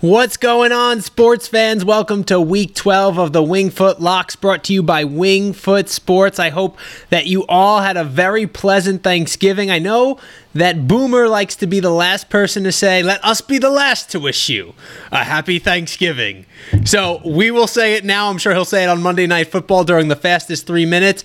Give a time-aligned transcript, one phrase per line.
[0.00, 1.84] What's going on, sports fans?
[1.84, 6.38] Welcome to week 12 of the Wingfoot Locks brought to you by Wingfoot Sports.
[6.38, 6.78] I hope
[7.10, 9.72] that you all had a very pleasant Thanksgiving.
[9.72, 10.20] I know
[10.54, 14.08] that Boomer likes to be the last person to say, let us be the last
[14.12, 14.72] to wish you
[15.10, 16.46] a happy Thanksgiving.
[16.84, 18.30] So we will say it now.
[18.30, 21.24] I'm sure he'll say it on Monday Night Football during the fastest three minutes.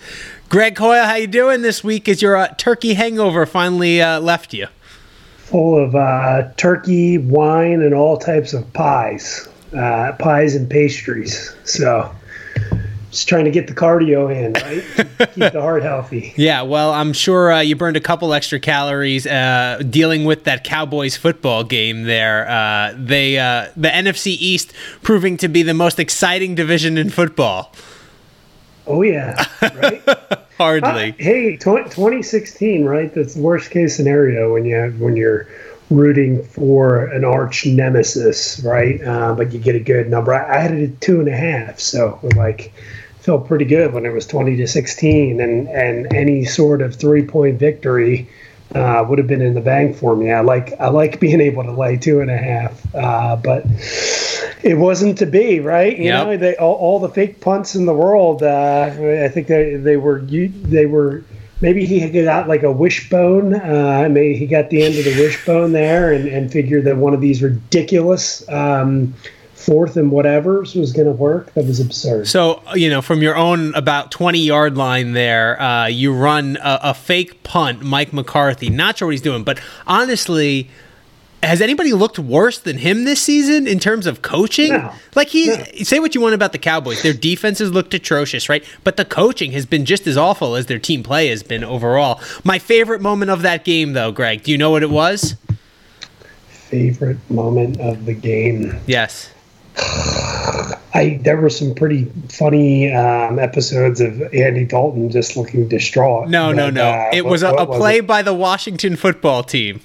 [0.50, 4.52] Greg Hoyle, how you doing this week as your uh, turkey hangover finally uh, left
[4.52, 4.66] you?
[5.54, 11.56] Full of uh, turkey, wine, and all types of pies, uh, pies and pastries.
[11.64, 12.12] So
[13.12, 15.30] just trying to get the cardio in, right?
[15.36, 16.34] Keep the heart healthy.
[16.38, 20.64] Yeah, well, I'm sure uh, you burned a couple extra calories uh, dealing with that
[20.64, 22.50] Cowboys football game there.
[22.50, 24.74] Uh, they uh, the NFC East
[25.04, 27.72] proving to be the most exciting division in football.
[28.86, 30.02] Oh yeah, right.
[30.58, 31.12] Hardly.
[31.12, 33.14] Uh, hey, tw- 2016, right?
[33.14, 35.48] That's the worst case scenario when you have, when you're
[35.90, 39.02] rooting for an arch nemesis, right?
[39.04, 40.34] Uh, but you get a good number.
[40.34, 42.74] I, I had it at two and a half, so like
[43.20, 47.26] felt pretty good when it was 20 to 16, and and any sort of three
[47.26, 48.30] point victory
[48.76, 50.32] uh, would have been in the bank for me.
[50.32, 53.66] I like I like being able to lay two and a half, uh, but
[54.64, 55.98] it wasn't to be, right?
[55.98, 56.26] You Yep.
[56.28, 58.42] know, they all, all the fake punts in the world.
[58.44, 58.92] Uh,
[59.24, 61.24] I think they they were they were.
[61.62, 63.54] Maybe he got like a wishbone.
[63.56, 67.14] Uh, maybe he got the end of the wishbone there, and, and figured that one
[67.14, 69.14] of these ridiculous um,
[69.54, 71.54] fourth and whatever's was going to work.
[71.54, 72.28] That was absurd.
[72.28, 76.80] So, you know, from your own about 20 yard line there, uh, you run a,
[76.84, 78.70] a fake punt, Mike McCarthy.
[78.70, 79.58] Not sure what he's doing, but
[79.88, 80.70] honestly,
[81.44, 84.70] has anybody looked worse than him this season in terms of coaching?
[84.72, 84.92] No.
[85.16, 85.64] Like he No.
[85.84, 88.64] say what you want about the Cowboys, their defenses looked atrocious, right?
[88.84, 92.20] But the coaching has been just as awful as their team play has been overall.
[92.44, 95.36] My favorite moment of that game, though, Greg, do you know what it was?
[96.50, 98.80] Favorite moment of the game.
[98.88, 99.30] Yes.
[100.96, 106.30] I there were some pretty funny um, episodes of Andy Dalton just looking distraught.
[106.30, 106.90] No, no, But, no.
[106.90, 108.08] uh, it what- was a, a play it?
[108.08, 109.82] by the Washington football team.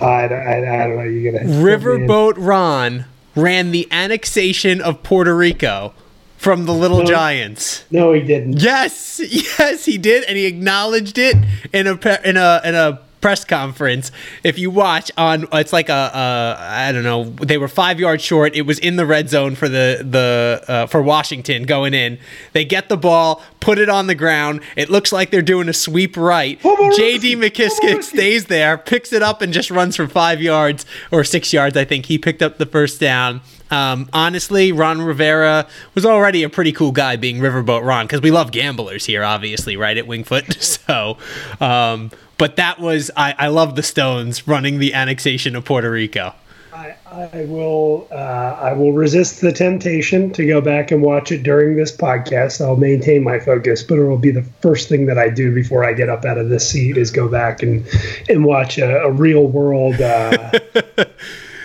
[0.00, 1.02] I, don't- I, I don't know.
[1.04, 3.04] You're gonna Riverboat Ron
[3.34, 5.92] ran the annexation of Puerto Rico
[6.36, 7.04] from the Little No.
[7.04, 7.84] Giants.
[7.90, 8.60] No, he didn't.
[8.62, 9.20] Yes,
[9.58, 11.36] yes, he did, and he acknowledged it
[11.72, 11.92] in a
[12.24, 14.12] in a in a press conference.
[14.44, 17.24] If you watch on, it's like a, a I don't know.
[17.24, 18.54] They were five yards short.
[18.54, 22.18] It was in the red zone for the the uh, for Washington going in.
[22.52, 24.62] They get the ball, put it on the ground.
[24.76, 26.60] It looks like they're doing a sweep right.
[26.60, 27.36] J.D.
[27.36, 31.76] McKissick stays there, picks it up, and just runs for five yards or six yards.
[31.76, 33.40] I think he picked up the first down.
[33.70, 38.30] Um, honestly, Ron Rivera was already a pretty cool guy being Riverboat Ron because we
[38.30, 40.56] love gamblers here, obviously, right at Wingfoot.
[40.88, 41.18] So,
[41.60, 46.34] um, but that was I, I love the Stones running the annexation of Puerto Rico.
[46.72, 48.06] I, I will.
[48.10, 52.64] Uh, I will resist the temptation to go back and watch it during this podcast.
[52.64, 55.84] I'll maintain my focus, but it will be the first thing that I do before
[55.84, 57.86] I get up out of this seat is go back and
[58.28, 60.00] and watch a, a real world.
[60.00, 60.52] Uh,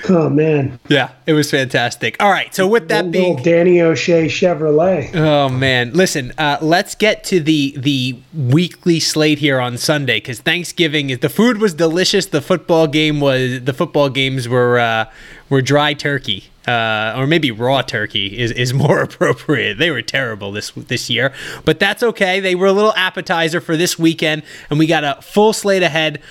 [0.10, 2.22] oh man, Yeah, it was fantastic.
[2.22, 5.14] All right, so with that being Danny O'Shea Chevrolet.
[5.16, 6.34] Oh man, listen.
[6.38, 11.30] Uh, let's get to the the weekly slate here on Sunday because Thanksgiving is the
[11.30, 12.26] food was delicious.
[12.26, 15.06] The football game was the football games were uh,
[15.50, 16.46] were dry turkey.
[16.66, 19.78] Uh, or maybe raw turkey is, is more appropriate.
[19.78, 21.34] They were terrible this this year,
[21.66, 22.40] but that's okay.
[22.40, 26.22] They were a little appetizer for this weekend, and we got a full slate ahead.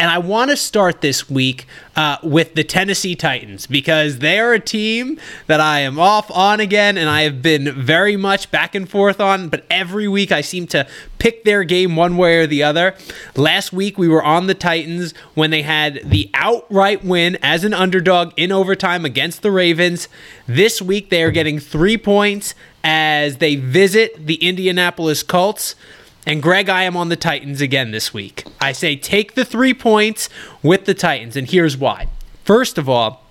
[0.00, 4.54] And I want to start this week uh, with the Tennessee Titans because they are
[4.54, 8.74] a team that I am off on again, and I have been very much back
[8.74, 9.50] and forth on.
[9.50, 10.86] But every week I seem to
[11.18, 12.94] pick their game one way or the other.
[13.36, 17.74] Last week we were on the Titans when they had the outright win as an
[17.74, 20.08] underdog in overtime against the Ravens.
[20.46, 25.74] This week they are getting three points as they visit the Indianapolis Colts.
[26.30, 28.44] And Greg, I am on the Titans again this week.
[28.60, 30.28] I say take the three points
[30.62, 32.06] with the Titans, and here's why.
[32.44, 33.24] First of all,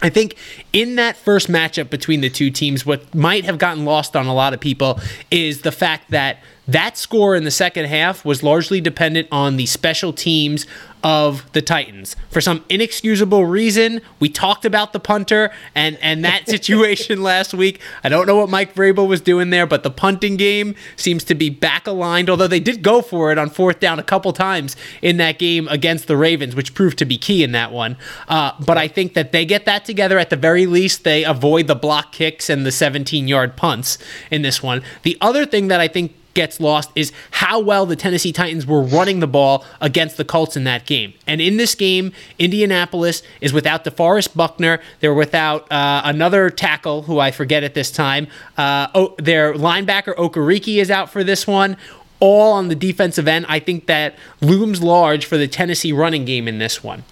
[0.00, 0.36] I think
[0.72, 4.32] in that first matchup between the two teams, what might have gotten lost on a
[4.32, 4.98] lot of people
[5.30, 6.38] is the fact that
[6.68, 10.66] That score in the second half was largely dependent on the special teams
[11.04, 12.16] of the Titans.
[12.30, 17.80] For some inexcusable reason, we talked about the punter and, and that situation last week.
[18.02, 21.36] I don't know what Mike Vrabel was doing there, but the punting game seems to
[21.36, 24.74] be back aligned, although they did go for it on fourth down a couple times
[25.00, 27.96] in that game against the Ravens, which proved to be key in that one.
[28.26, 30.18] Uh, but I think that they get that together.
[30.18, 33.98] At the very least, they avoid the block kicks and the 17 yard punts
[34.32, 34.82] in this one.
[35.04, 38.82] The other thing that I think gets lost is how well the Tennessee Titans were
[38.82, 41.14] running the ball against the Colts in that game.
[41.26, 44.80] And in this game, Indianapolis is without DeForest Buckner.
[45.00, 48.28] They're without uh, another tackle who I forget at this time.
[48.56, 51.76] Uh, their linebacker Okereke is out for this one.
[52.20, 56.46] All on the defensive end, I think that looms large for the Tennessee running game
[56.46, 57.02] in this one.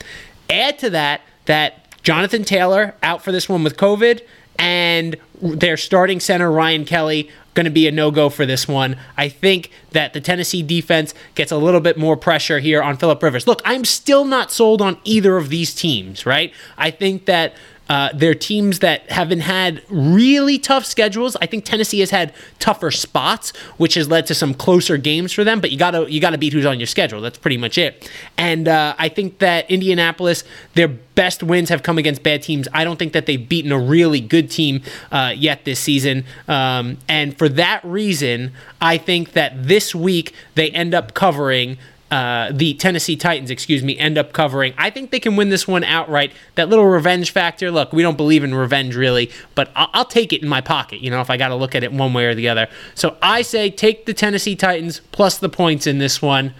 [0.49, 4.20] Add to that that Jonathan Taylor out for this one with COVID,
[4.59, 8.97] and their starting center Ryan Kelly going to be a no go for this one.
[9.17, 13.23] I think that the Tennessee defense gets a little bit more pressure here on Philip
[13.23, 13.47] Rivers.
[13.47, 16.53] Look, I'm still not sold on either of these teams, right?
[16.77, 17.55] I think that
[17.89, 21.37] uh, they're teams that haven't had really tough schedules.
[21.41, 25.45] I think Tennessee has had tougher spots, which has led to some closer games for
[25.45, 25.61] them.
[25.61, 27.21] But you gotta you gotta beat who's on your schedule.
[27.21, 28.11] That's pretty much it.
[28.39, 30.45] And uh, I think that Indianapolis,
[30.75, 32.69] their best wins have come against bad teams.
[32.73, 34.83] I don't think that they've beaten a really good team
[35.13, 36.25] uh, yet this season.
[36.49, 41.79] Um, and for that reason, I think that this week they end up covering
[42.11, 44.75] uh, the Tennessee Titans, excuse me, end up covering.
[44.79, 46.33] I think they can win this one outright.
[46.55, 47.71] That little revenge factor.
[47.71, 51.01] Look, we don't believe in revenge really, but I'll, I'll take it in my pocket.
[51.01, 52.69] You know, if I got to look at it one way or the other.
[52.95, 56.55] So I say take the Tennessee Titans plus the points in this one.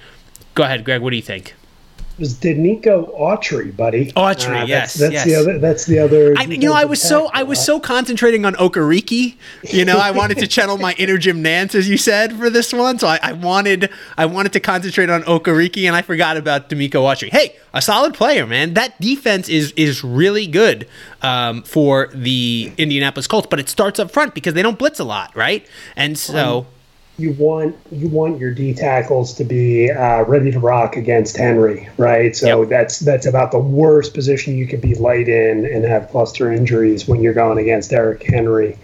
[0.55, 1.03] Go ahead, Greg.
[1.03, 1.55] What do you think?
[2.17, 4.13] Was Denico Autry, buddy.
[4.13, 5.25] Autry, uh, yes, that's, yes.
[5.25, 5.59] the other.
[5.59, 6.35] That's the other.
[6.39, 9.35] I, you know, I was so I was so concentrating on Okereke.
[9.65, 12.73] You know, I wanted to channel my inner Jim Nantz, as you said, for this
[12.73, 13.01] one.
[13.01, 17.03] So I, I wanted I wanted to concentrate on Okereke, and I forgot about Denico
[17.03, 17.31] Autry.
[17.31, 18.75] Hey, a solid player, man.
[18.75, 20.87] That defense is is really good
[21.21, 25.05] um, for the Indianapolis Colts, but it starts up front because they don't blitz a
[25.05, 25.67] lot, right?
[25.97, 26.59] And so.
[26.59, 26.67] Um,
[27.17, 31.89] you want you want your D tackles to be uh, ready to rock against Henry,
[31.97, 32.35] right?
[32.35, 32.71] So yep.
[32.71, 37.07] that's that's about the worst position you could be light in and have cluster injuries
[37.07, 38.77] when you're going against Derrick Henry.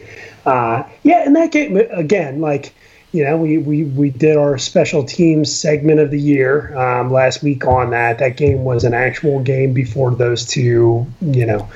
[0.47, 2.73] Uh, yeah, in that game again, like
[3.13, 7.43] you know, we, we, we did our special teams segment of the year um, last
[7.43, 8.19] week on that.
[8.19, 11.69] That game was an actual game before those two, you know,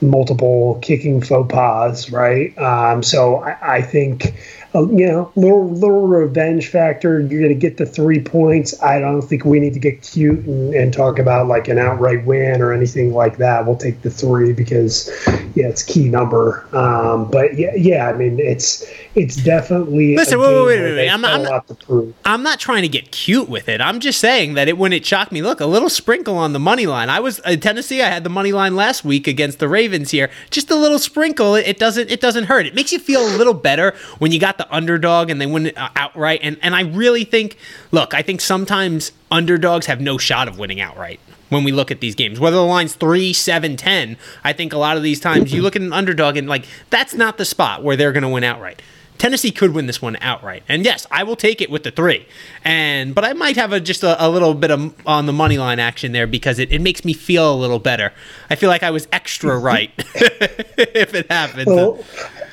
[0.00, 2.56] multiple kicking faux pas, right?
[2.56, 4.34] Um, so I, I think
[4.74, 7.20] a, you know, little little revenge factor.
[7.20, 8.80] You're going to get the three points.
[8.82, 12.24] I don't think we need to get cute and, and, talk about like an outright
[12.26, 13.64] win or anything like that.
[13.64, 15.08] We'll take the three because
[15.54, 16.66] yeah, it's key number.
[16.76, 20.38] Um, but yeah, yeah, I mean it's it's definitely listen.
[20.38, 21.08] Wait, wait, wait, wait.
[21.08, 21.34] I'm not.
[21.34, 23.80] I'm not, I'm not trying to get cute with it.
[23.80, 25.40] I'm just saying that it when it shocked me.
[25.40, 27.08] Look, a little sprinkle on the money line.
[27.08, 28.02] I was in Tennessee.
[28.02, 30.30] I had the money line last week against the Ravens here.
[30.50, 31.54] Just a little sprinkle.
[31.54, 32.10] It, it doesn't.
[32.10, 32.66] It doesn't hurt.
[32.66, 35.72] It makes you feel a little better when you got the underdog and they win
[35.76, 36.40] uh, outright.
[36.42, 37.56] And and I really think,
[37.90, 42.00] look, I think sometimes underdogs have no shot of winning outright when we look at
[42.00, 42.38] these games.
[42.38, 45.76] Whether the line's 3, 7, 10, I think a lot of these times you look
[45.76, 48.82] at an underdog and like that's not the spot where they're going to win outright.
[49.18, 52.26] Tennessee could win this one outright, and yes, I will take it with the three.
[52.64, 55.58] And but I might have a, just a, a little bit of on the money
[55.58, 58.12] line action there because it, it makes me feel a little better.
[58.48, 61.66] I feel like I was extra right if it happens.
[61.66, 62.04] Little,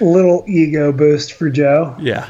[0.02, 1.96] little ego boost for Joe.
[2.00, 2.30] Yeah.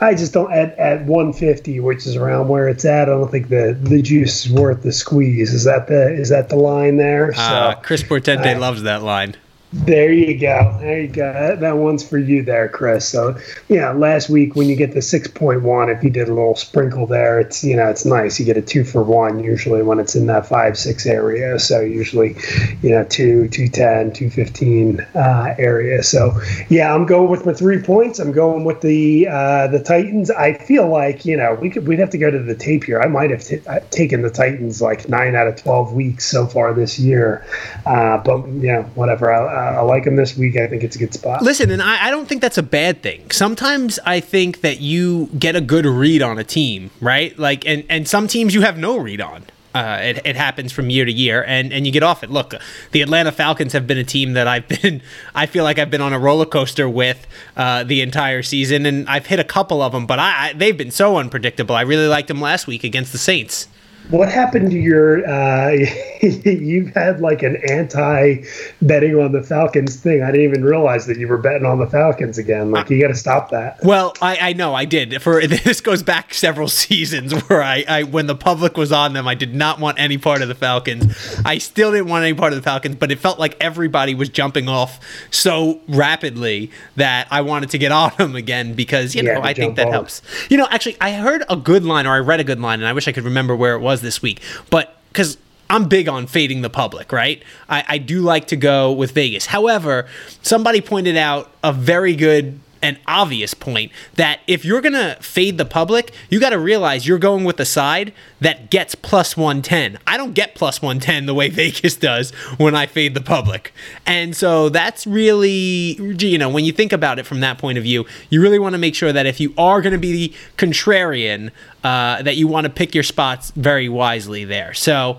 [0.00, 3.02] I just don't at, at 150, which is around where it's at.
[3.02, 5.52] I don't think the, the juice is worth the squeeze.
[5.54, 7.32] Is that the is that the line there?
[7.36, 9.36] Uh, Chris Portente uh, loves that line.
[9.72, 10.76] There you go.
[10.80, 11.56] There you go.
[11.60, 13.08] That, one's for you there, Chris.
[13.08, 17.06] So, yeah, last week when you get the 6.1, if you did a little sprinkle
[17.06, 18.40] there, it's, you know, it's nice.
[18.40, 21.56] You get a two for one usually when it's in that five, six area.
[21.60, 22.34] So, usually,
[22.82, 26.02] you know, two, 210, 215 uh, area.
[26.02, 26.32] So,
[26.68, 28.18] yeah, I'm going with my three points.
[28.18, 30.32] I'm going with the uh, the Titans.
[30.32, 33.00] I feel like, you know, we could, we'd have to go to the tape here.
[33.00, 36.44] I might have t- uh, taken the Titans like nine out of 12 weeks so
[36.48, 37.46] far this year.
[37.86, 39.32] Uh, but, you know, whatever.
[39.32, 40.56] I, I like him this week.
[40.56, 41.42] I think it's a good spot.
[41.42, 43.30] Listen, and I, I, don't think that's a bad thing.
[43.30, 47.38] Sometimes I think that you get a good read on a team, right?
[47.38, 49.44] Like, and and some teams you have no read on.
[49.72, 52.30] Uh, it, it happens from year to year, and, and you get off it.
[52.30, 52.54] Look,
[52.90, 55.00] the Atlanta Falcons have been a team that I've been,
[55.32, 57.26] I feel like I've been on a roller coaster with
[57.56, 60.76] uh, the entire season, and I've hit a couple of them, but I, I they've
[60.76, 61.76] been so unpredictable.
[61.76, 63.68] I really liked them last week against the Saints.
[64.10, 65.24] What happened to your?
[65.28, 65.70] Uh,
[66.20, 68.42] you've had like an anti
[68.82, 70.22] betting on the Falcons thing.
[70.22, 72.72] I didn't even realize that you were betting on the Falcons again.
[72.72, 73.78] Like you got to stop that.
[73.84, 75.22] Well, I, I know I did.
[75.22, 79.28] For this goes back several seasons where I, I when the public was on them,
[79.28, 81.14] I did not want any part of the Falcons.
[81.44, 84.28] I still didn't want any part of the Falcons, but it felt like everybody was
[84.28, 84.98] jumping off
[85.30, 89.54] so rapidly that I wanted to get on them again because you Yeah, know I
[89.54, 89.92] think that on.
[89.92, 90.20] helps.
[90.50, 92.88] You know, actually, I heard a good line or I read a good line, and
[92.88, 94.40] I wish I could remember where it was this week,
[94.70, 95.38] but because.
[95.72, 97.40] I'm big on fading the public, right?
[97.68, 99.46] I, I do like to go with Vegas.
[99.46, 100.08] However,
[100.42, 105.58] somebody pointed out a very good and obvious point that if you're going to fade
[105.58, 109.98] the public, you got to realize you're going with the side that gets plus 110.
[110.06, 113.72] I don't get plus 110 the way Vegas does when I fade the public.
[114.06, 117.84] And so that's really, you know, when you think about it from that point of
[117.84, 120.34] view, you really want to make sure that if you are going to be the
[120.56, 121.50] contrarian,
[121.84, 124.74] uh, that you want to pick your spots very wisely there.
[124.74, 125.16] So,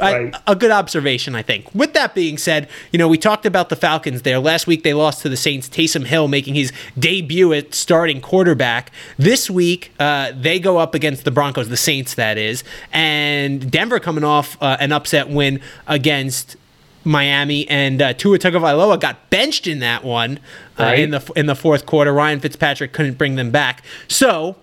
[0.00, 0.34] I, Right.
[0.46, 1.74] a good observation, I think.
[1.74, 4.38] With that being said, you know, we talked about the Falcons there.
[4.38, 5.68] Last week they lost to the Saints.
[5.68, 8.92] Taysom Hill making his debut at starting quarterback.
[9.18, 12.62] This week uh, they go up against the Broncos, the Saints, that is.
[12.92, 16.56] And Denver coming off uh, an upset win against
[17.02, 20.38] Miami, and uh, Tua Tagovailoa got benched in that one
[20.78, 20.98] uh, Right.
[20.98, 22.12] in the in the fourth quarter.
[22.12, 23.82] Ryan Fitzpatrick couldn't bring them back.
[24.06, 24.56] So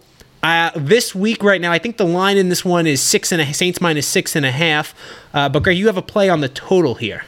[0.47, 3.41] uh, this week, right now, I think the line in this one is six and
[3.41, 4.95] a Saints minus six and a half.
[5.33, 7.25] Uh, but Greg, you have a play on the total here.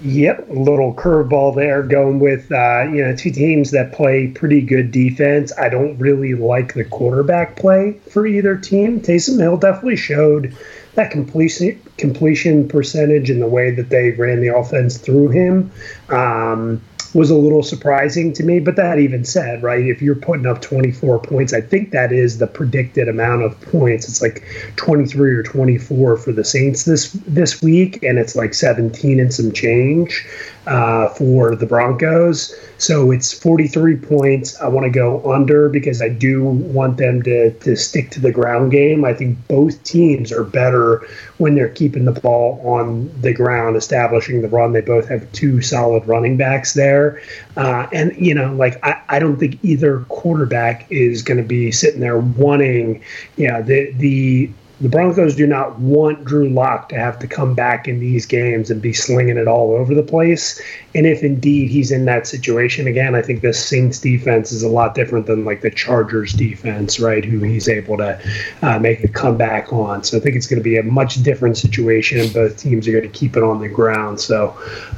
[0.00, 4.92] Yep, little curveball there, going with uh, you know two teams that play pretty good
[4.92, 5.52] defense.
[5.58, 9.00] I don't really like the quarterback play for either team.
[9.00, 10.56] Taysom Hill definitely showed
[10.94, 15.72] that completion completion percentage and the way that they ran the offense through him.
[16.10, 16.80] Um,
[17.14, 20.62] was a little surprising to me, but that even said, right, if you're putting up
[20.62, 24.08] 24 points, I think that is the predicted amount of points.
[24.08, 24.44] It's like
[24.76, 29.52] 23 or 24 for the Saints this this week, and it's like 17 and some
[29.52, 30.26] change
[30.66, 32.54] uh, for the Broncos.
[32.78, 34.60] So it's 43 points.
[34.60, 38.32] I want to go under because I do want them to, to stick to the
[38.32, 39.04] ground game.
[39.04, 41.06] I think both teams are better
[41.38, 44.72] when they're keeping the ball on the ground, establishing the run.
[44.72, 47.20] They both have two solid running backs there.
[47.56, 51.72] Uh, and, you know, like, I, I don't think either quarterback is going to be
[51.72, 53.02] sitting there wanting,
[53.36, 54.50] yeah, the, the,
[54.82, 58.68] the Broncos do not want Drew Lock to have to come back in these games
[58.68, 60.60] and be slinging it all over the place.
[60.92, 64.68] And if indeed he's in that situation again, I think the Saints defense is a
[64.68, 67.24] lot different than like the Chargers defense, right?
[67.24, 68.20] Who he's able to
[68.62, 70.02] uh, make a comeback on.
[70.02, 72.92] So I think it's going to be a much different situation, and both teams are
[72.92, 74.20] going to keep it on the ground.
[74.20, 74.48] So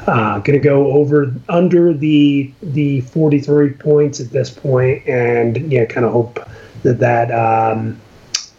[0.07, 5.85] uh, going to go over under the the 43 points at this point, and yeah,
[5.85, 6.41] kind of hope
[6.85, 7.31] that that.
[7.31, 8.01] Um,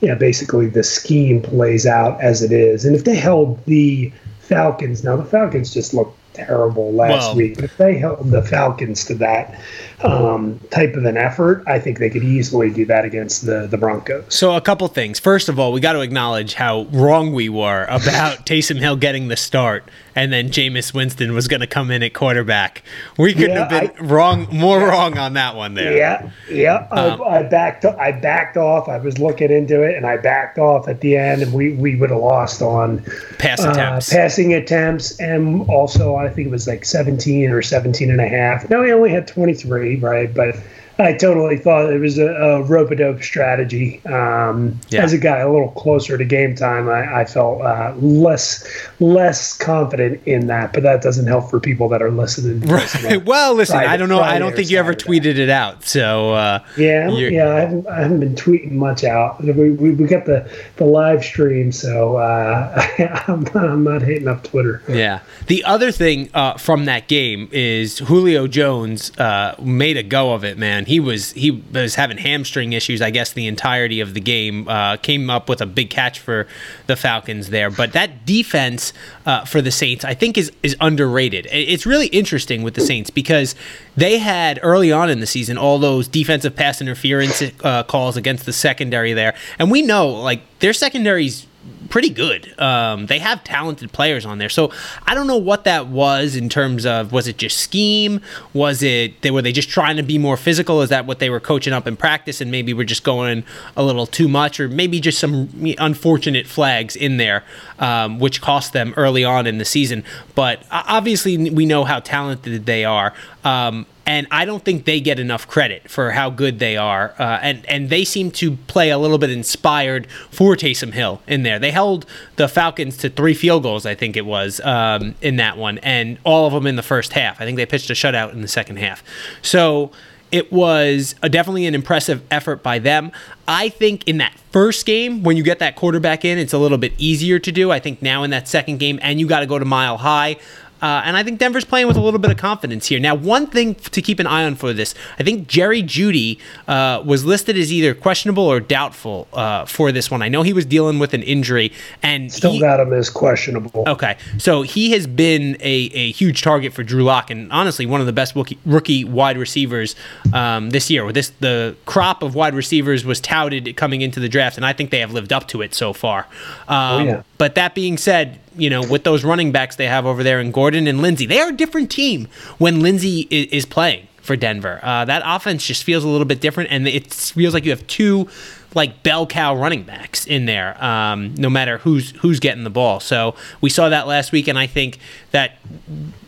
[0.02, 2.86] yeah, basically the scheme plays out as it is.
[2.86, 7.60] And if they held the Falcons, now the Falcons just looked terrible last Well- week.
[7.60, 9.58] If they held the Falcons to that
[10.04, 13.78] um, type of an effort, I think they could easily do that against the the
[13.78, 14.26] Broncos.
[14.30, 15.18] So a couple things.
[15.20, 19.30] First of all, we got to acknowledge how wrong we were about Taysom Hill getting
[19.30, 22.84] the start, and then Jameis Winston was going to come in at quarterback.
[23.18, 25.96] We couldn't Yeah, have been wrong, more wrong on that one there.
[25.96, 26.88] Yeah, yeah.
[26.92, 27.86] Um, I, I backed.
[27.86, 28.88] I backed off.
[28.88, 31.96] I was looking into it, and I backed off at the end, and we we
[31.96, 33.04] would have lost on
[33.38, 34.10] Pass uh, attempts.
[34.12, 38.70] passing attempts, and also I think it was like 17 or 17 and a half.
[38.70, 40.34] No, he only had 23, right?
[40.34, 40.56] But
[40.98, 44.04] I totally thought it was a, a rope-a-dope strategy.
[44.06, 45.04] Um, Yeah.
[45.04, 48.66] As it got a little closer to game time, I, I felt uh, less
[49.00, 50.74] less confident in that.
[50.74, 52.62] But that doesn't help for people that are listening.
[52.76, 53.26] Right.
[53.26, 54.20] Well, listen, I don't know.
[54.20, 55.84] I don't think you ever tweeted it out.
[55.86, 59.42] So uh, Yeah, yeah, I haven't, I haven't been tweeting much out.
[59.44, 62.86] We, we, we got the, the live stream, so uh,
[63.28, 64.82] I'm, I'm not hitting up Twitter.
[64.88, 65.20] Yeah.
[65.48, 70.44] The other thing uh, from that game is Julio Jones uh, made a go of
[70.44, 70.58] it.
[70.58, 73.02] Man, he was he was having hamstring issues.
[73.02, 76.48] I guess the entirety of the game uh, came up with a big catch for
[76.88, 77.70] the Falcons there.
[77.70, 78.94] But that defense
[79.26, 81.48] uh, for the Saints, I think, is is underrated.
[81.52, 83.56] It's really interesting with the Saints because
[83.96, 88.46] they had early on in the season all those defensive pass interference uh, calls against
[88.46, 91.48] the secondary there, and we know like their secondaries
[91.96, 92.54] pretty good.
[92.60, 94.70] Um, they have talented players on there, so
[95.08, 98.20] I don't know what that was in terms of was it just scheme?
[98.52, 100.82] Was it they were they just trying to be more physical?
[100.82, 103.46] Is that what they were coaching up in practice, and maybe we're just going
[103.78, 105.48] a little too much, or maybe just some
[105.80, 107.46] unfortunate flags in there,
[107.80, 110.04] um, which cost them early on in the season.
[110.36, 113.14] But uh, obviously, we know how talented they are.
[113.46, 117.16] Um, and I don't think they get enough credit for how good they are.
[117.18, 121.44] Uh, and and they seem to play a little bit inspired for Taysom Hill in
[121.44, 121.60] there.
[121.60, 125.58] They held the Falcons to three field goals, I think it was, um, in that
[125.58, 127.42] one, and all of them in the first half.
[127.42, 129.04] I think they pitched a shutout in the second half.
[129.42, 129.92] So
[130.32, 133.12] it was a, definitely an impressive effort by them.
[133.48, 136.78] I think in that first game, when you get that quarterback in, it's a little
[136.78, 137.72] bit easier to do.
[137.72, 140.38] I think now in that second game, and you got to go to mile high.
[140.82, 143.00] Uh, and I think Denver's playing with a little bit of confidence here.
[143.00, 147.02] Now, one thing to keep an eye on for this, I think Jerry Jeudy uh,
[147.06, 150.22] was listed as either questionable or doubtful uh, for this one.
[150.22, 151.72] I know he was dealing with an injury,
[152.04, 153.84] and still he, got him as questionable.
[153.88, 158.02] Okay, so he has been a, a huge target for Drew Lock, and honestly, one
[158.02, 159.96] of the best rookie, rookie wide receivers
[160.34, 161.12] um, this year.
[161.12, 164.90] This the crop of wide receivers was touted coming into the draft, and I think
[164.90, 166.28] they have lived up to it so far.
[166.68, 167.24] Um, oh, yeah.
[167.38, 170.52] But that being said, you know, with those running backs they have over there in
[170.52, 174.80] Gordon and Lindsay, they are a different team when Lindsay is, is playing for Denver.
[174.84, 177.86] Uh, that offense just feels a little bit different, and it feels like you have
[177.88, 178.28] two
[178.74, 183.00] like bell cow running backs in there, um, no matter who's who's getting the ball.
[183.00, 185.00] So we saw that last week, and I think
[185.32, 185.58] that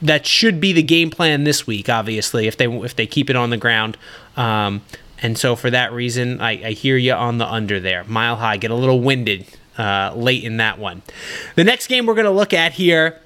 [0.02, 1.90] that should be the game plan this week.
[1.90, 3.98] Obviously, if they if they keep it on the ground.
[4.38, 4.82] Um,
[5.20, 8.04] and so for that reason, I, I hear you on the under there.
[8.04, 11.02] Mile high, get a little winded uh, late in that one.
[11.56, 13.20] The next game we're going to look at here.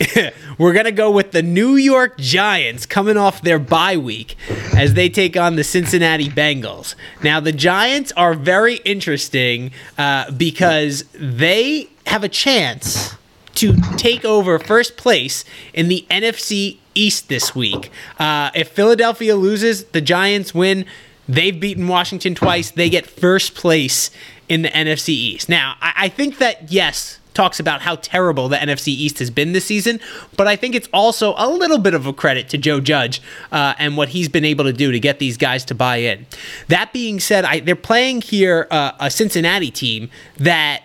[0.58, 4.36] we're going to go with the New York Giants coming off their bye week
[4.76, 6.94] as they take on the Cincinnati Bengals.
[7.22, 13.14] Now, the Giants are very interesting uh, because they have a chance
[13.54, 17.90] to take over first place in the NFC East this week.
[18.18, 20.84] Uh, if Philadelphia loses, the Giants win.
[21.28, 22.70] They've beaten Washington twice.
[22.70, 24.10] They get first place
[24.52, 25.48] in the NFC East.
[25.48, 29.52] Now, I, I think that, yes, talks about how terrible the NFC East has been
[29.52, 29.98] this season,
[30.36, 33.72] but I think it's also a little bit of a credit to Joe Judge uh,
[33.78, 36.26] and what he's been able to do to get these guys to buy in.
[36.68, 40.82] That being said, I, they're playing here uh, a Cincinnati team that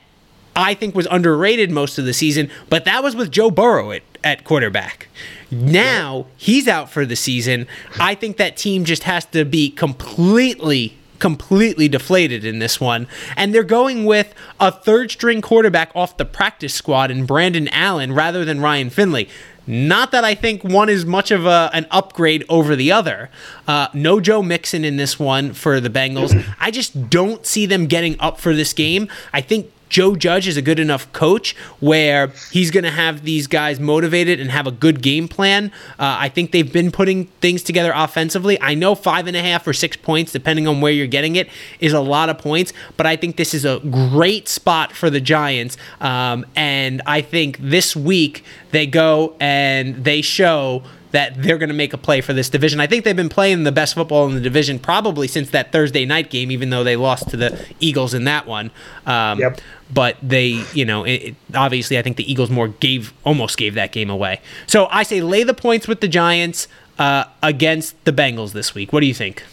[0.56, 4.04] I think was underrated most of the season, but that was with Joe Burrow at,
[4.24, 5.10] at quarterback.
[5.52, 7.68] Now he's out for the season.
[8.00, 13.08] I think that team just has to be completely completely deflated in this one.
[13.36, 18.14] And they're going with a third string quarterback off the practice squad in Brandon Allen
[18.14, 19.30] rather than Ryan Finley.
[19.70, 23.30] Not that I think one is much of a, an upgrade over the other.
[23.68, 26.42] Uh, no Joe Mixon in this one for the Bengals.
[26.60, 29.10] I just don't see them getting up for this game.
[29.34, 33.48] I think Joe Judge is a good enough coach where he's going to have these
[33.48, 35.72] guys motivated and have a good game plan.
[36.00, 38.60] Uh, I think they've been putting things together offensively.
[38.62, 41.50] I know five and a half or six points, depending on where you're getting it,
[41.80, 45.22] is a lot of points, but I think this is a great spot for the
[45.22, 45.78] Giants.
[46.02, 50.84] Um, and I think this week they go and they show
[51.18, 52.80] that they're going to make a play for this division.
[52.80, 56.06] I think they've been playing the best football in the division probably since that Thursday
[56.06, 58.70] night game, even though they lost to the Eagles in that one.
[59.08, 59.60] Um, yep.
[59.92, 63.74] But they, you know, it, it, obviously, I think the Eagles more gave almost gave
[63.74, 64.42] that game away.
[64.68, 66.68] So I say lay the points with the Giants
[67.00, 68.94] uh, against the Bengals this week.
[68.94, 69.44] What do you think?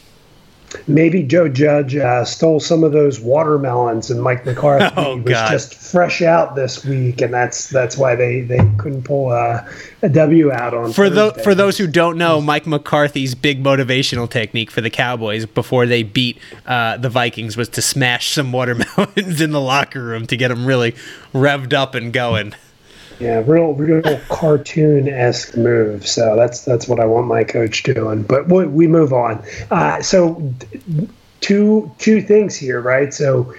[0.87, 5.75] Maybe Joe Judge uh, stole some of those watermelons, and Mike McCarthy oh, was just
[5.75, 9.67] fresh out this week, and that's that's why they, they couldn't pull a,
[10.03, 10.93] a W out on.
[10.93, 15.47] For those for those who don't know, Mike McCarthy's big motivational technique for the Cowboys
[15.47, 20.27] before they beat uh, the Vikings was to smash some watermelons in the locker room
[20.27, 20.93] to get them really
[21.33, 22.55] revved up and going.
[23.21, 26.07] Yeah, real, real cartoon esque move.
[26.07, 28.23] So that's that's what I want my coach doing.
[28.23, 29.43] But we, we move on.
[29.71, 30.53] Uh, so
[31.41, 33.15] two two things here, right?
[33.15, 33.55] So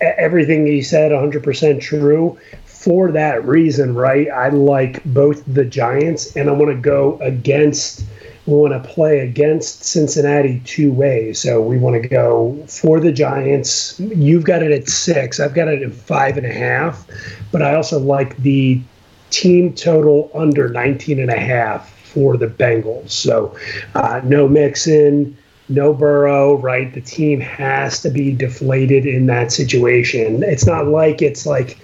[0.00, 2.38] everything you said, 100% true.
[2.64, 4.28] For that reason, right?
[4.30, 8.04] I like both the Giants, and I want to go against.
[8.46, 11.38] We want to play against Cincinnati two ways.
[11.38, 13.98] So we want to go for the Giants.
[14.00, 15.38] You've got it at six.
[15.38, 17.06] I've got it at five and a half.
[17.52, 18.80] But I also like the
[19.30, 23.10] team total under 19 and a half for the Bengals.
[23.10, 23.56] So
[23.94, 25.36] uh, no Mixon,
[25.68, 26.92] no Burrow, right?
[26.92, 30.42] The team has to be deflated in that situation.
[30.42, 31.78] It's not like it's like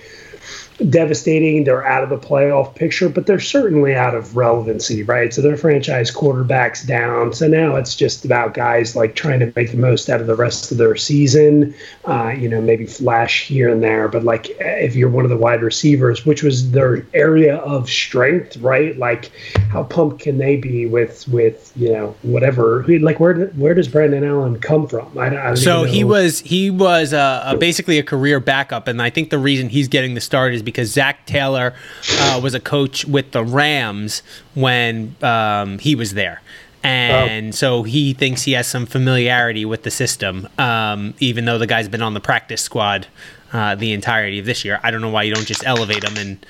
[0.91, 1.65] devastating.
[1.65, 5.33] They're out of the playoff picture, but they're certainly out of relevancy, right?
[5.33, 7.33] So their franchise quarterbacks down.
[7.33, 10.35] So now it's just about guys like trying to make the most out of the
[10.35, 11.75] rest of their season.
[12.05, 15.37] Uh, you know, maybe flash here and there, but like if you're one of the
[15.37, 18.99] wide receivers, which was their area of strength, right?
[18.99, 19.31] Like
[19.71, 22.85] how pumped can they be with with you know whatever?
[22.85, 25.17] Like where where does Brandon Allen come from?
[25.17, 29.31] I, I so he was he was uh, basically a career backup, and I think
[29.31, 31.75] the reason he's getting the start is because Zac Taylor
[32.19, 34.23] uh, was a coach with the Rams
[34.55, 36.41] when um, he was there.
[36.83, 37.57] and Oh.
[37.57, 41.89] so he thinks he has some familiarity with the system, um, even though the guy's
[41.89, 43.07] been on the practice squad
[43.53, 44.81] uh, the entirety of this year.
[44.83, 46.45] I don't know why you don't just elevate him and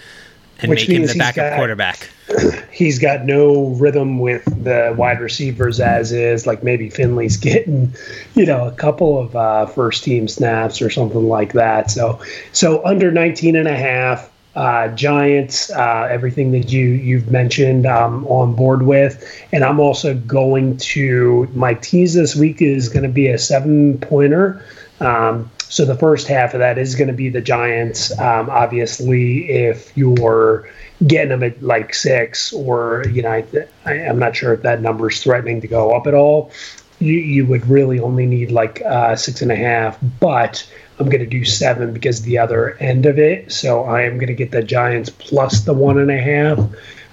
[0.61, 2.11] and Which make him means the he's backup got- quarterback.
[2.71, 6.47] he's got no rhythm with the wide receivers as is.
[6.47, 7.93] Like maybe Finley's getting,
[8.35, 11.90] you know, a couple of uh, first team snaps or something like that.
[11.90, 12.21] So,
[12.53, 18.25] so under 19 and a half, uh, Giants, uh, everything that you you've mentioned, um,
[18.29, 23.09] on board with, and I'm also going to my tease this week is going to
[23.09, 24.64] be a seven pointer.
[25.01, 28.17] Um, so the first half of that is going to be the Giants.
[28.21, 30.71] Um, obviously, if you're
[31.09, 33.43] getting them at like six, or you know,
[33.85, 36.53] I, I'm not sure if that number is threatening to go up at all.
[37.01, 40.65] You you would really only need like uh, six and a half, but
[41.01, 43.51] I'm going to do seven because the other end of it.
[43.51, 46.61] So I am going to get the Giants plus the one and a half.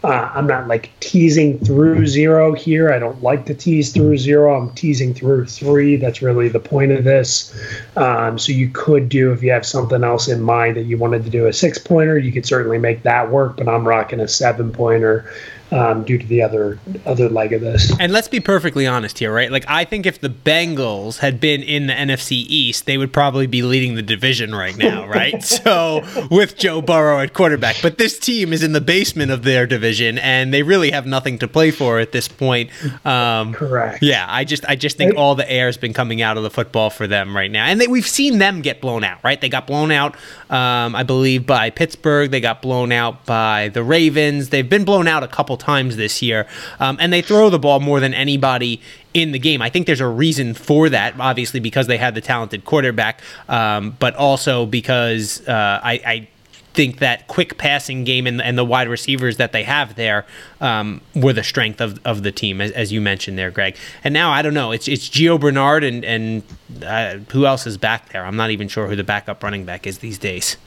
[0.03, 2.91] Uh, I'm not like teasing through zero here.
[2.91, 4.55] I don't like to tease through zero.
[4.55, 5.95] I'm teasing through three.
[5.95, 7.53] That's really the point of this.
[7.95, 11.23] Um, so you could do, if you have something else in mind that you wanted
[11.25, 13.57] to do a six pointer, you could certainly make that work.
[13.57, 15.31] But I'm rocking a seven pointer
[15.71, 17.91] um, due to the other other leg of this.
[17.99, 19.51] And let's be perfectly honest here, right?
[19.51, 23.47] Like, I think if the Bengals had been in the NFC East, they would probably
[23.47, 25.41] be leading the division right now, right?
[25.41, 27.77] so, with Joe Burrow at quarterback.
[27.81, 31.39] But this team is in the basement of their division, and they really have nothing
[31.39, 32.69] to play for at this point.
[33.05, 34.03] Um, Correct.
[34.03, 36.51] Yeah, I just, I just think all the air has been coming out of the
[36.51, 39.39] football for them right now, and they, we've seen them get blown out, right?
[39.39, 40.15] They got blown out,
[40.51, 42.29] um, I believe, by Pittsburgh.
[42.29, 44.49] They got blown out by the Ravens.
[44.49, 46.45] They've been blown out a couple times this year,
[46.79, 48.81] um, and they throw the ball more than anybody
[49.13, 49.61] in the game.
[49.61, 53.95] I think there's a reason for that, obviously because they had the talented quarterback, um,
[53.99, 56.01] but also because uh, I.
[56.05, 56.27] I
[56.73, 60.25] think that quick passing game and, and the wide receivers that they have there
[60.61, 63.75] um, were the strength of, of the team, as, as you mentioned there, Greg.
[64.03, 64.71] And now I don't know.
[64.71, 66.43] It's it's Gio Bernard and and
[66.85, 68.25] uh, who else is back there?
[68.25, 70.57] I'm not even sure who the backup running back is these days.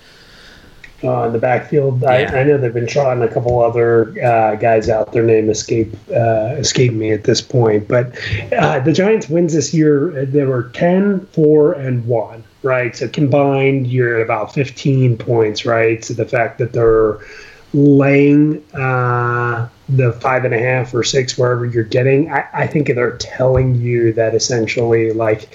[1.04, 2.02] uh, in the backfield.
[2.02, 2.10] Yeah.
[2.10, 5.12] I, I know they've been trotting a couple other uh, guys out.
[5.12, 7.88] Their name escape uh, escaped me at this point.
[7.88, 8.16] But
[8.52, 10.24] uh, the Giants wins this year.
[10.24, 12.96] They were 10, 4, and 1, right?
[12.96, 16.02] So combined, you're at about 15 points, right?
[16.04, 17.20] So the fact that they're
[17.74, 22.88] laying uh, the five and a half or six, wherever you're getting, I, I think
[22.88, 25.54] they're telling you that essentially, like,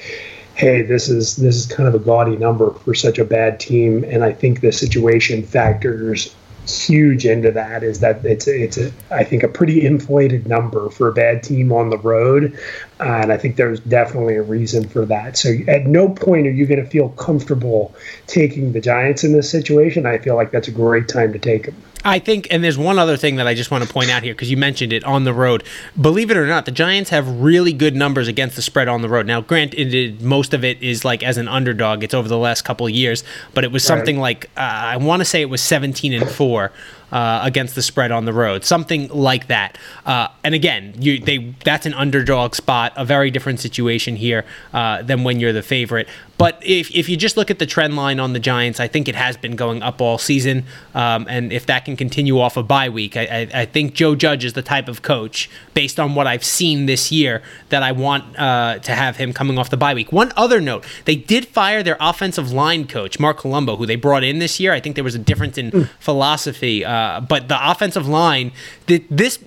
[0.55, 4.03] hey, this is this is kind of a gaudy number for such a bad team,
[4.03, 6.35] and I think the situation factors
[6.69, 11.08] huge into that is that it's it's a I think a pretty inflated number for
[11.08, 12.58] a bad team on the road,
[12.99, 15.38] uh, and I think there's definitely a reason for that.
[15.38, 17.93] So at no point are you going to feel comfortable
[18.27, 20.05] taking the Giants in this situation.
[20.05, 21.75] I feel like that's a great time to take them.
[22.05, 24.33] I think, and there's one other thing that I just want to point out here
[24.33, 25.63] because you mentioned it on the road.
[25.99, 29.09] Believe it or not, the Giants have really good numbers against the spread on the
[29.09, 29.25] road.
[29.25, 32.03] Now, granted, it, most of it is like as an underdog.
[32.03, 35.19] It's over the last couple of years, but it was something like uh, I want
[35.19, 36.71] to say it was 17 and four.
[37.11, 39.79] Uh, against the spread on the road, something like that.
[40.05, 45.01] Uh, and again, you they that's an underdog spot, a very different situation here uh,
[45.01, 46.07] than when you're the favorite.
[46.37, 49.09] But if, if you just look at the trend line on the Giants, I think
[49.09, 50.63] it has been going up all season.
[50.95, 54.15] Um, and if that can continue off a bye week, I, I, I think Joe
[54.15, 57.91] Judge is the type of coach, based on what I've seen this year, that I
[57.91, 60.13] want uh, to have him coming off the bye week.
[60.13, 64.23] One other note they did fire their offensive line coach, Marc Colombo, who they brought
[64.23, 64.71] in this year.
[64.71, 66.85] I think there was a difference in philosophy.
[66.85, 68.51] Uh, but the offensive line,
[68.88, 69.39] th- this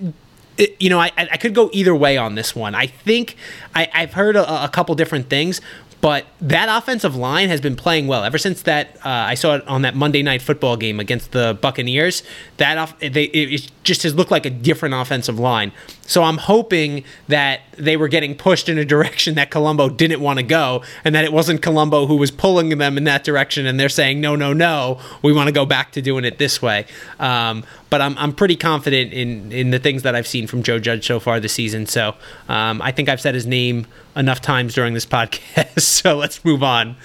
[0.57, 2.75] it- you know, I, I could go either way on this one.
[2.75, 3.35] I think
[3.73, 5.61] I, I've heard a, a couple different things,
[5.99, 8.97] but that offensive line has been playing well ever since that.
[8.97, 12.23] Uh, I saw it on that Monday night football game against the Buccaneers.
[12.57, 15.71] That off, they it, it just has looked like a different offensive line.
[16.05, 20.39] So I'm hoping that they were getting pushed in a direction that Colombo didn't want
[20.39, 23.79] to go, and that it wasn't Colombo who was pulling them in that direction, and
[23.79, 26.85] they're saying no, no, no, we want to go back to doing it this way.
[27.19, 30.79] Um, but I'm, I'm pretty confident in, in the things that I've seen from Joe
[30.79, 31.85] Judge so far this season.
[31.85, 32.15] So
[32.49, 35.81] um, I think I've said his name enough times during this podcast.
[35.81, 36.95] So let's move on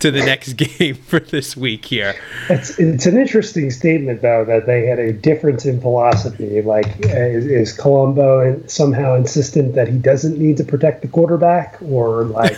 [0.00, 2.14] to the next game for this week here.
[2.50, 6.23] It's it's an interesting statement though that they had a difference in philosophy.
[6.62, 11.76] Like, uh, is, is Colombo somehow insistent that he doesn't need to protect the quarterback,
[11.82, 12.56] or like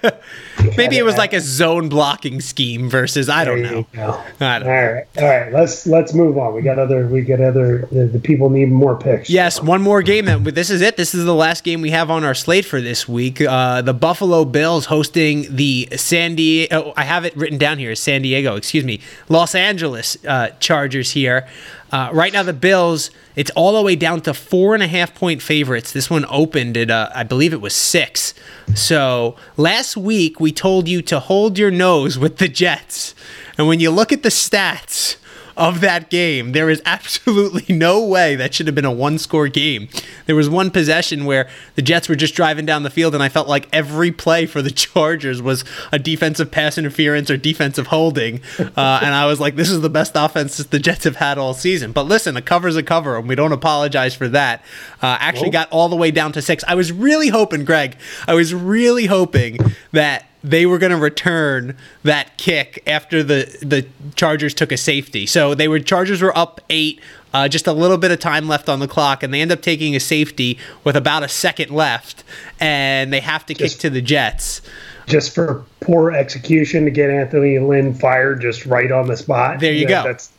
[0.76, 3.86] Maybe it was like a zone blocking scheme versus I don't know.
[3.94, 5.52] I don't All right, all right.
[5.52, 6.54] Let's let's move on.
[6.54, 7.06] We got other.
[7.06, 7.86] We got other.
[7.92, 9.28] The, the people need more picks.
[9.30, 10.26] Yes, one more game.
[10.26, 10.96] That this is it.
[10.96, 13.40] This is the last game we have on our slate for this week.
[13.40, 16.92] Uh, the Buffalo Bills hosting the San Diego.
[16.96, 17.94] I have it written down here.
[17.94, 18.56] San Diego.
[18.56, 19.00] Excuse me.
[19.28, 21.46] Los Angeles uh, Chargers here.
[21.92, 25.14] Uh, right now, the Bills, it's all the way down to four and a half
[25.14, 25.92] point favorites.
[25.92, 28.34] This one opened at, uh, I believe it was six.
[28.74, 33.14] So last week, we told you to hold your nose with the Jets.
[33.58, 35.16] And when you look at the stats,
[35.56, 36.52] of that game.
[36.52, 39.88] There is absolutely no way that should have been a one score game.
[40.26, 43.28] There was one possession where the Jets were just driving down the field, and I
[43.28, 48.40] felt like every play for the Chargers was a defensive pass interference or defensive holding.
[48.58, 48.64] Uh,
[49.02, 51.92] and I was like, this is the best offense the Jets have had all season.
[51.92, 54.62] But listen, a cover's a cover, and we don't apologize for that.
[55.02, 56.64] Uh, actually, got all the way down to six.
[56.68, 59.58] I was really hoping, Greg, I was really hoping
[59.92, 65.26] that they were going to return that kick after the the Chargers took a safety.
[65.26, 67.00] So they were Chargers were up eight,
[67.34, 69.60] uh, just a little bit of time left on the clock, and they end up
[69.60, 72.22] taking a safety with about a second left,
[72.60, 74.62] and they have to just, kick to the Jets.
[75.06, 79.58] Just for poor execution to get Anthony Lynn fired just right on the spot.
[79.58, 80.04] There you go.
[80.04, 80.30] That's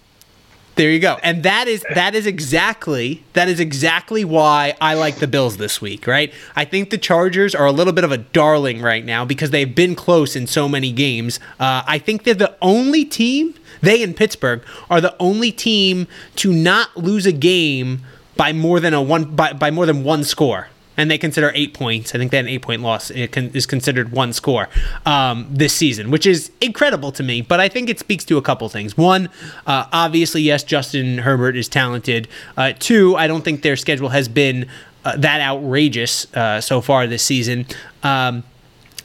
[0.77, 1.17] there you go.
[1.23, 5.81] And that is that is exactly that is exactly why I like the Bills this
[5.81, 6.33] week, right?
[6.55, 9.73] I think the Chargers are a little bit of a darling right now because they've
[9.73, 11.39] been close in so many games.
[11.59, 13.55] Uh, I think they're the only team.
[13.81, 18.01] They in Pittsburgh are the only team to not lose a game
[18.35, 21.73] by more than a one by, by more than one score and they consider eight
[21.73, 22.13] points.
[22.13, 24.67] I think that an eight point loss is considered one score
[25.05, 27.41] um, this season, which is incredible to me.
[27.41, 28.97] But I think it speaks to a couple things.
[28.97, 29.29] One,
[29.65, 32.27] uh, obviously, yes, Justin Herbert is talented.
[32.57, 34.67] Uh, two, I don't think their schedule has been
[35.05, 37.65] uh, that outrageous uh, so far this season.
[38.03, 38.43] Um,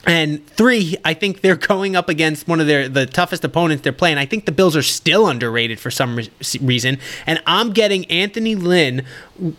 [0.05, 3.93] and three, I think they're going up against one of their the toughest opponents they're
[3.93, 4.17] playing.
[4.17, 6.29] I think the Bills are still underrated for some re-
[6.59, 9.05] reason, and I'm getting Anthony Lynn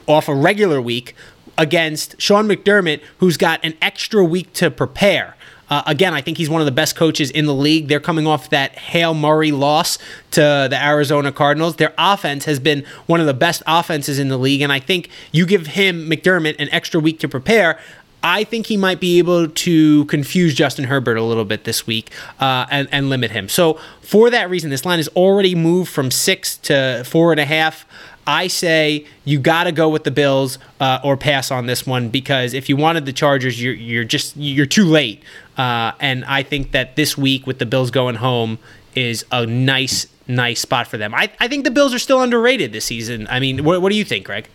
[0.06, 1.14] off a regular week
[1.56, 5.36] against Sean McDermott, who's got an extra week to prepare.
[5.70, 7.88] Uh, again, I think he's one of the best coaches in the league.
[7.88, 9.98] They're coming off that Hail Murray loss
[10.32, 11.76] to the Arizona Cardinals.
[11.76, 15.08] Their offense has been one of the best offenses in the league, and I think
[15.32, 17.78] you give him McDermott an extra week to prepare.
[18.22, 22.10] I think he might be able to confuse Justin Herbert a little bit this week
[22.40, 23.50] uh, and, and limit him.
[23.50, 27.44] So, for that reason, this line has already moved from six to four and a
[27.44, 27.84] half.
[28.26, 32.08] I say you got to go with the Bills uh, or pass on this one
[32.08, 35.22] because if you wanted the Chargers, you're you're just you're too late.
[35.56, 38.58] Uh, and I think that this week with the Bills going home
[38.94, 41.14] is a nice nice spot for them.
[41.14, 43.26] I, I think the Bills are still underrated this season.
[43.28, 44.48] I mean, what, what do you think, Greg?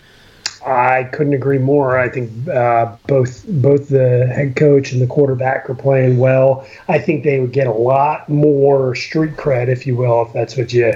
[0.65, 1.97] I couldn't agree more.
[1.97, 6.67] I think uh, both both the head coach and the quarterback are playing well.
[6.87, 10.57] I think they would get a lot more street cred, if you will, if that's
[10.57, 10.93] what you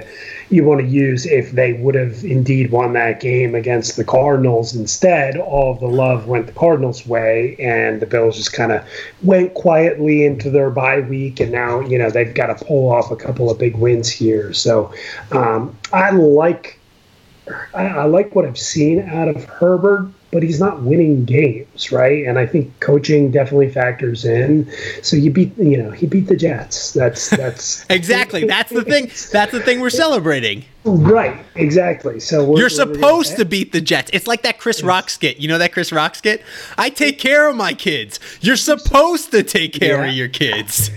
[0.50, 4.76] you want to use, if they would have indeed won that game against the Cardinals.
[4.76, 8.86] Instead, all the love went the Cardinals' way, and the Bills just kind of
[9.24, 13.12] went quietly into their bye week, and now you know they've got to pull off
[13.12, 14.52] a couple of big wins here.
[14.52, 14.94] So
[15.32, 16.80] um, I like
[17.74, 22.26] I, I like what I've seen out of Herbert, but he's not winning games, right?
[22.26, 24.72] And I think coaching definitely factors in.
[25.02, 26.94] So you beat, you know, he beat the Jets.
[26.94, 29.12] That's that's exactly that's the thing.
[29.32, 30.66] That's the thing we're celebrating.
[30.86, 32.20] Right, exactly.
[32.20, 34.10] So you're supposed to beat the Jets.
[34.14, 34.86] It's like that Chris yes.
[34.86, 35.38] Rock skit.
[35.38, 36.44] You know that Chris Rock skit?
[36.78, 38.20] I take care of my kids.
[38.42, 40.10] You're supposed to take care yeah.
[40.10, 40.90] of your kids.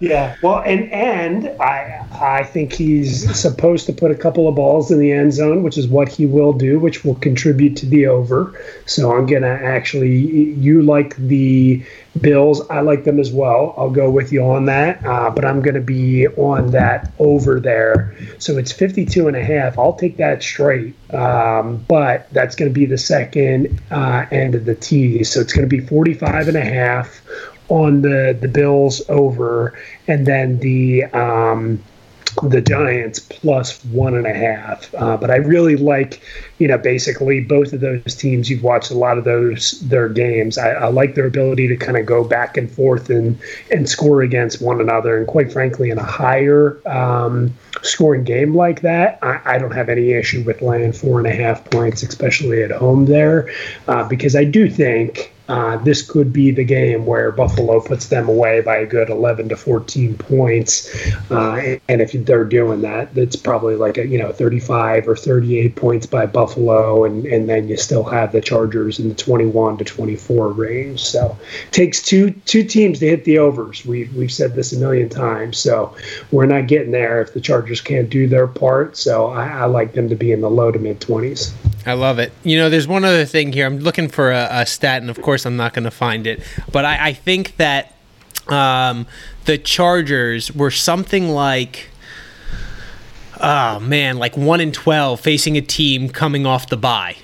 [0.00, 4.90] Yeah, well, and and I I think he's supposed to put a couple of balls
[4.90, 8.06] in the end zone, which is what he will do, which will contribute to the
[8.06, 8.58] over.
[8.86, 11.84] So I'm gonna actually you like the
[12.20, 12.60] Bills.
[12.68, 13.72] I like them as well.
[13.76, 18.16] I'll go with you on that, uh, but I'm gonna be on that over there.
[18.38, 19.78] So it's 52 and a half.
[19.78, 24.74] I'll take that straight, um, but that's gonna be the second uh, end of the
[24.74, 25.22] T.
[25.22, 27.22] So it's gonna be 45 and a half
[27.70, 31.82] on the the Bills over, and then the um,
[32.42, 34.92] the Giants plus one and a half.
[34.94, 36.20] Uh, but I really like,
[36.58, 38.48] you know, basically both of those teams.
[38.48, 40.58] You've watched a lot of those their games.
[40.58, 43.38] I, I like their ability to kind of go back and forth and
[43.70, 45.16] and score against one another.
[45.16, 49.88] And quite frankly, in a higher um, scoring game like that, I, I, don't have
[49.88, 53.50] any issue with laying four and a half points, especially at home there,
[53.88, 58.28] uh, because I do think uh, this could be the game where Buffalo puts them
[58.28, 60.88] away by a good 11 to 14 points.
[61.28, 65.74] Uh, and if they're doing that, it's probably like a, you know 35 or 38
[65.74, 69.84] points by Buffalo, and, and then you still have the Chargers in the 21 to
[69.84, 71.00] 24 range.
[71.00, 71.36] So
[71.72, 73.84] takes two two teams to hit the overs.
[73.84, 75.58] We've we've said this a million times.
[75.58, 75.96] So
[76.30, 78.96] we're not getting there if the Chargers can't do their part.
[78.96, 81.52] So I, I like them to be in the low to mid 20s.
[81.86, 82.32] I love it.
[82.42, 83.66] You know, there's one other thing here.
[83.66, 86.42] I'm looking for a, a stat, and of course, I'm not going to find it.
[86.70, 87.94] But I, I think that
[88.48, 89.06] um,
[89.46, 91.88] the Chargers were something like
[93.40, 97.16] oh man, like one in twelve facing a team coming off the bye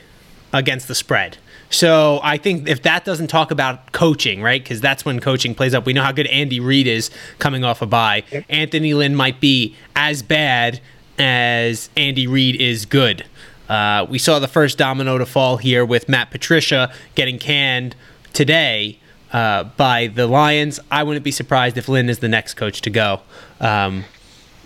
[0.53, 1.39] against the spread.
[1.69, 4.63] So I think if that doesn't talk about coaching, right?
[4.63, 5.85] Because that's when coaching plays up.
[5.85, 8.23] We know how good Andy Reid is coming off a bye.
[8.49, 10.81] Anthony Lynn might be as bad
[11.19, 13.25] as Andy Reid is good.
[13.69, 17.97] Uh, we saw the first domino to fall here with Matt Patricia getting canned
[18.33, 18.99] today
[19.33, 20.79] uh, by the Lions.
[20.91, 23.21] I wouldn't be surprised if Lynn is the next coach to go.
[23.61, 24.05] Um,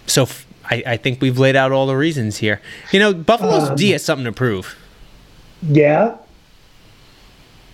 [0.06, 2.60] so f- I, I think we've laid out all the reasons here.
[2.92, 4.76] You know, Buffalo's D has something to prove.
[5.62, 6.16] Yeah,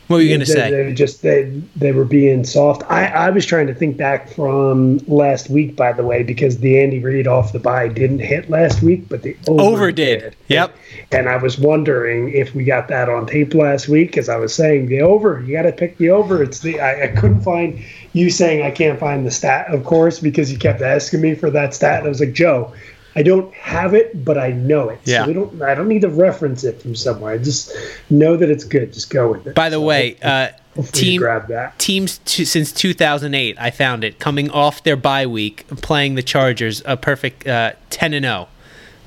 [0.09, 0.71] What were you going to say?
[0.71, 2.85] They just they they were being soft.
[2.89, 6.81] I, I was trying to think back from last week, by the way, because the
[6.81, 10.37] Andy Reid off the bye didn't hit last week, but the over, did.
[10.47, 10.77] Yep.
[11.11, 14.55] And I was wondering if we got that on tape last week, because I was
[14.55, 15.43] saying the over.
[15.43, 16.41] You got to pick the over.
[16.41, 20.21] It's the I, I couldn't find you saying I can't find the stat, of course,
[20.21, 21.99] because you kept asking me for that stat.
[21.99, 22.73] And I was like, Joe,
[23.17, 25.01] I don't have it, but I know it.
[25.05, 25.23] Yeah.
[25.23, 25.63] So we don't.
[25.63, 27.33] I don't need to reference it from somewhere.
[27.33, 27.73] I just
[28.11, 28.93] know that it's good.
[28.93, 29.55] Just go with it.
[29.55, 30.49] By the So way, uh,
[30.93, 31.79] team grab that.
[31.79, 36.83] teams to, since 2008, I found it coming off their bye week, playing the Chargers,
[36.85, 38.49] a perfect uh, 10 and 0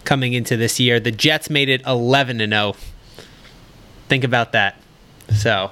[0.06, 1.00] coming into this year.
[1.00, 2.76] The Jets made it 11 and 0.
[4.08, 4.82] Think about that.
[5.36, 5.70] So,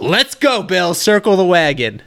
[0.00, 0.92] let's go, Bill.
[0.94, 2.02] Circle the wagon.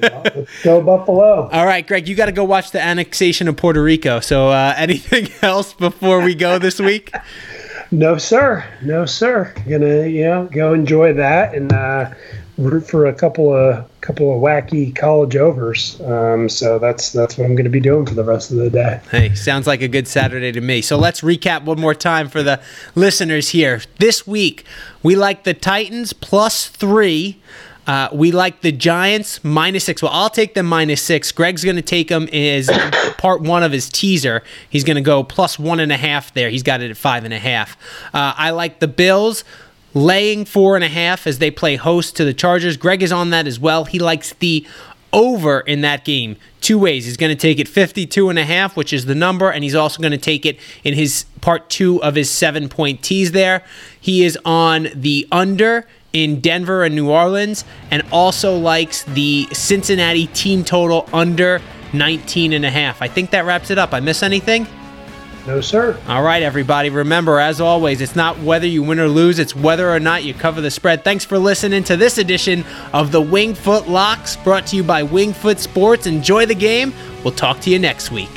[0.00, 1.48] Let's go Buffalo.
[1.50, 4.20] All right, Greg, you got to go watch the annexation of Puerto Rico.
[4.20, 7.14] So, uh, anything else before we go this week?
[7.90, 8.64] No, sir.
[8.82, 9.52] No, sir.
[9.68, 12.12] Gonna you know go enjoy that and uh,
[12.58, 16.00] root for a couple of couple of wacky college overs.
[16.00, 18.70] Um, so that's that's what I'm going to be doing for the rest of the
[18.70, 19.00] day.
[19.10, 20.82] Hey, sounds like a good Saturday to me.
[20.82, 22.60] So let's recap one more time for the
[22.94, 23.80] listeners here.
[23.98, 24.64] This week,
[25.02, 27.40] we like the Titans plus three.
[27.86, 30.02] Uh, we like the Giants minus six.
[30.02, 31.32] Well, I'll take them minus six.
[31.32, 32.70] Greg's going to take them as
[33.18, 34.42] part one of his teaser.
[34.70, 36.50] He's going to go plus one and a half there.
[36.50, 37.76] He's got it at five and a half.
[38.14, 39.44] Uh, I like the Bills
[39.94, 42.76] laying four and a half as they play host to the Chargers.
[42.76, 43.84] Greg is on that as well.
[43.84, 44.66] He likes the
[45.12, 47.04] over in that game two ways.
[47.04, 49.74] He's going to take it 52 and a half, which is the number, and he's
[49.74, 53.64] also going to take it in his part two of his seven point tease there.
[54.00, 60.26] He is on the under in Denver and New Orleans and also likes the Cincinnati
[60.28, 61.60] team total under
[61.92, 63.02] 19 and a half.
[63.02, 63.92] I think that wraps it up.
[63.92, 64.66] I miss anything?
[65.46, 65.98] No, sir.
[66.06, 66.88] All right, everybody.
[66.88, 70.34] Remember, as always, it's not whether you win or lose, it's whether or not you
[70.34, 71.02] cover the spread.
[71.02, 75.58] Thanks for listening to this edition of the Wingfoot Locks brought to you by Wingfoot
[75.58, 76.06] Sports.
[76.06, 76.94] Enjoy the game.
[77.24, 78.30] We'll talk to you next week.